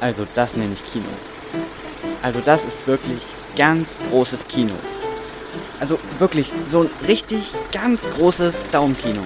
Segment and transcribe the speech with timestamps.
[0.00, 1.06] Also das nenne ich Kino.
[2.22, 3.20] Also das ist wirklich
[3.56, 4.74] ganz großes Kino.
[5.80, 9.22] Also wirklich so ein richtig ganz großes Daumenkino.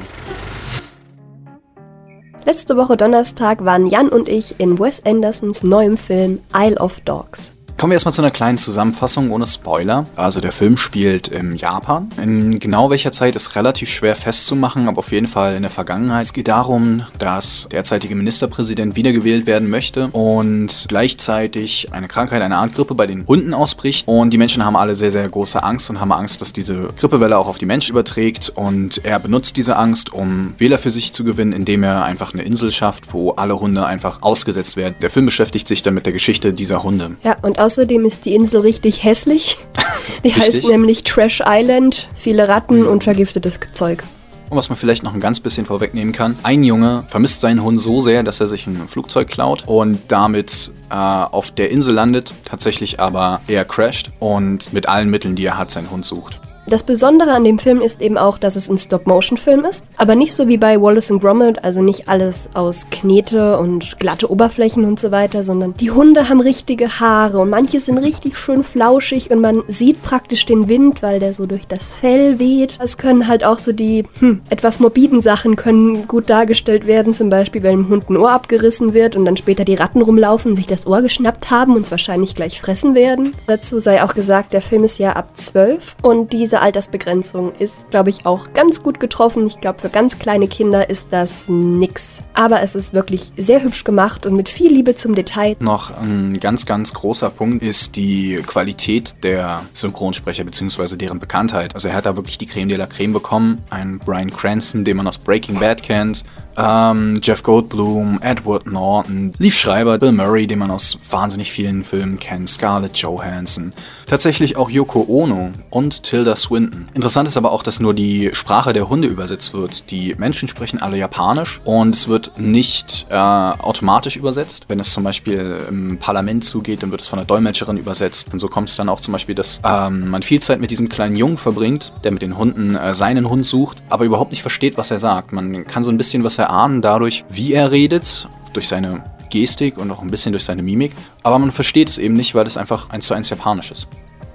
[2.45, 7.55] Letzte Woche Donnerstag waren Jan und ich in Wes Andersons neuem Film Isle of Dogs.
[7.81, 10.05] Kommen wir erstmal zu einer kleinen Zusammenfassung ohne Spoiler.
[10.15, 12.11] Also der Film spielt im Japan.
[12.23, 16.27] In genau welcher Zeit ist relativ schwer festzumachen, aber auf jeden Fall in der Vergangenheit.
[16.27, 22.59] Es geht darum, dass der derzeitige Ministerpräsident wiedergewählt werden möchte und gleichzeitig eine Krankheit, eine
[22.59, 24.07] Art Grippe bei den Hunden ausbricht.
[24.07, 27.39] Und die Menschen haben alle sehr, sehr große Angst und haben Angst, dass diese Grippewelle
[27.39, 28.53] auch auf die Menschen überträgt.
[28.55, 32.43] Und er benutzt diese Angst, um Wähler für sich zu gewinnen, indem er einfach eine
[32.43, 34.97] Insel schafft, wo alle Hunde einfach ausgesetzt werden.
[35.01, 37.13] Der Film beschäftigt sich dann mit der Geschichte dieser Hunde.
[37.23, 39.57] Ja, und Außerdem ist die Insel richtig hässlich.
[40.25, 42.09] Die heißt nämlich Trash Island.
[42.19, 44.03] Viele Ratten und vergiftetes Zeug.
[44.49, 47.81] Und was man vielleicht noch ein ganz bisschen vorwegnehmen kann, ein Junge vermisst seinen Hund
[47.81, 52.35] so sehr, dass er sich ein Flugzeug klaut und damit äh, auf der Insel landet,
[52.45, 56.41] tatsächlich aber eher crasht und mit allen Mitteln, die er hat, seinen Hund sucht.
[56.67, 60.35] Das Besondere an dem Film ist eben auch, dass es ein Stop-Motion-Film ist, aber nicht
[60.35, 65.11] so wie bei Wallace Gromit, also nicht alles aus Knete und glatte Oberflächen und so
[65.11, 69.63] weiter, sondern die Hunde haben richtige Haare und manche sind richtig schön flauschig und man
[69.69, 72.79] sieht praktisch den Wind, weil der so durch das Fell weht.
[72.81, 77.31] Es können halt auch so die hm, etwas morbiden Sachen können gut dargestellt werden, zum
[77.31, 80.67] Beispiel wenn dem Hund ein Ohr abgerissen wird und dann später die Ratten rumlaufen, sich
[80.67, 83.33] das Ohr geschnappt haben und es wahrscheinlich gleich fressen werden.
[83.47, 88.11] Dazu sei auch gesagt, der Film ist ja ab 12 und diese Altersbegrenzung ist, glaube
[88.11, 89.47] ich, auch ganz gut getroffen.
[89.47, 92.19] Ich glaube, für ganz kleine Kinder ist das nix.
[92.35, 95.55] Aber es ist wirklich sehr hübsch gemacht und mit viel Liebe zum Detail.
[95.61, 100.97] Noch ein ganz, ganz großer Punkt ist die Qualität der Synchronsprecher bzw.
[100.97, 101.73] deren Bekanntheit.
[101.77, 103.63] Also er hat da wirklich die Creme de la Creme bekommen.
[103.71, 106.25] Ein Brian Cranston, den man aus Breaking Bad kennt.
[106.63, 112.19] Ähm, Jeff Goldblum, Edward Norton, Leaf Schreiber, Bill Murray, den man aus wahnsinnig vielen Filmen
[112.19, 113.73] kennt, Scarlett Johansson.
[114.07, 116.89] Tatsächlich auch Yoko Ono und Tilda Swinton.
[116.93, 119.91] Interessant ist aber auch, dass nur die Sprache der Hunde übersetzt wird.
[119.91, 124.67] Die Menschen sprechen alle Japanisch und es wird nicht äh, automatisch übersetzt.
[124.69, 128.35] Wenn es zum Beispiel im Parlament zugeht, dann wird es von der Dolmetscherin übersetzt.
[128.35, 130.91] Und so kommt es dann auch zum Beispiel, dass ähm, man viel Zeit mit diesem
[130.91, 134.77] kleinen Jungen verbringt, der mit den Hunden äh, seinen Hund sucht, aber überhaupt nicht versteht,
[134.77, 135.33] was er sagt.
[135.33, 139.91] Man kann so ein bisschen was erahnen dadurch, wie er redet, durch seine Gestik und
[139.93, 142.91] auch ein bisschen durch seine Mimik, aber man versteht es eben nicht, weil es einfach
[142.91, 143.89] eins zu eins japanisch ist.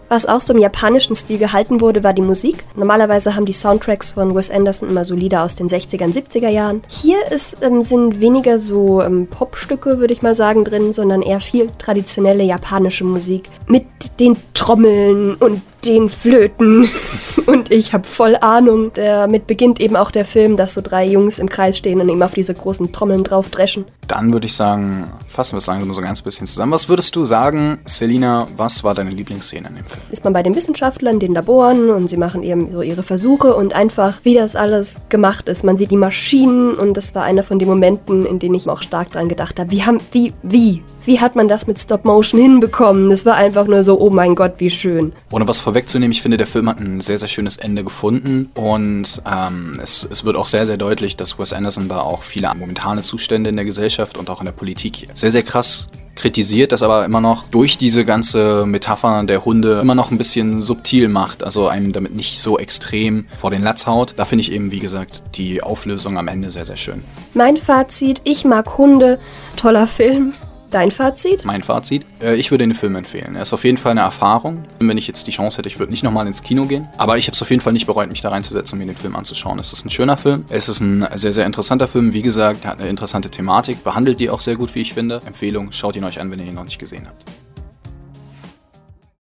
[0.08, 2.64] Was auch so im japanischen Stil gehalten wurde, war die Musik.
[2.76, 6.84] Normalerweise haben die Soundtracks von Wes Anderson immer so aus den 60er und 70er Jahren.
[6.88, 11.42] Hier ist, ähm, sind weniger so ähm, Popstücke, würde ich mal sagen, drin, sondern eher
[11.42, 13.86] viel traditionelle japanische Musik mit
[14.20, 16.90] den Trommeln und den Flöten.
[17.46, 18.92] Und ich habe voll Ahnung.
[18.94, 22.24] Damit beginnt eben auch der Film, dass so drei Jungs im Kreis stehen und eben
[22.24, 23.86] auf diese großen Trommeln drauf dreschen.
[24.08, 26.72] Dann würde ich sagen, fassen wir es langsam so ein ganz bisschen zusammen.
[26.72, 30.02] Was würdest du sagen, Selina, was war deine Lieblingsszene in dem Film?
[30.12, 33.74] Ist man bei den Wissenschaftlern, den Laboren und sie machen eben so ihre Versuche und
[33.74, 35.64] einfach, wie das alles gemacht ist.
[35.64, 38.82] Man sieht die Maschinen und das war einer von den Momenten, in denen ich auch
[38.82, 39.72] stark dran gedacht habe.
[39.72, 43.10] Wie haben, wie, wie, wie hat man das mit Stop Motion hinbekommen?
[43.10, 45.14] Das war einfach nur so, oh mein Gott, wie schön.
[45.32, 49.22] Ohne was vorwegzunehmen, ich finde, der Film hat ein sehr, sehr schönes Ende gefunden und
[49.30, 53.02] ähm, es, es wird auch sehr, sehr deutlich, dass Wes Anderson da auch viele momentane
[53.02, 57.04] Zustände in der Gesellschaft und auch in der Politik sehr, sehr krass kritisiert, das aber
[57.04, 61.68] immer noch durch diese ganze Metapher der Hunde immer noch ein bisschen subtil macht, also
[61.68, 64.14] einem damit nicht so extrem vor den Latz haut.
[64.16, 67.04] Da finde ich eben, wie gesagt, die Auflösung am Ende sehr, sehr schön.
[67.34, 69.20] Mein Fazit, ich mag Hunde,
[69.58, 70.32] toller Film.
[70.72, 71.46] Dein Fazit?
[71.46, 72.06] Mein Fazit?
[72.22, 73.36] Äh, ich würde den Film empfehlen.
[73.36, 74.66] Er ist auf jeden Fall eine Erfahrung.
[74.80, 76.88] Wenn ich jetzt die Chance hätte, ich würde nicht nochmal ins Kino gehen.
[76.98, 78.98] Aber ich habe es auf jeden Fall nicht bereut, mich da reinzusetzen, um mir den
[78.98, 79.60] Film anzuschauen.
[79.60, 80.46] Es ist ein schöner Film.
[80.50, 82.14] Es ist ein sehr, sehr interessanter Film.
[82.14, 85.22] Wie gesagt, hat eine interessante Thematik, behandelt die auch sehr gut, wie ich finde.
[85.26, 87.24] Empfehlung, schaut ihn euch an, wenn ihr ihn noch nicht gesehen habt.